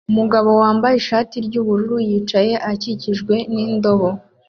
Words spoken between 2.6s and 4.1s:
akikijwe n'indobo